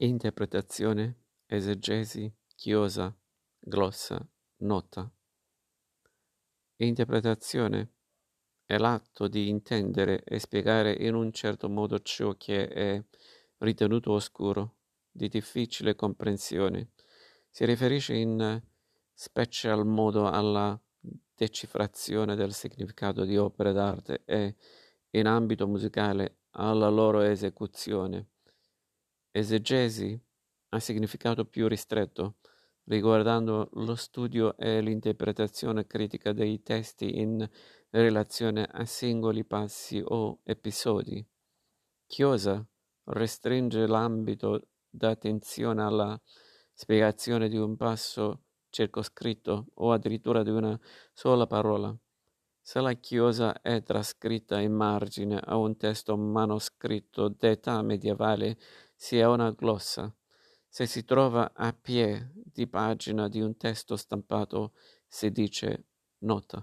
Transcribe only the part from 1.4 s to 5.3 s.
esegesi, chiosa, glossa, nota.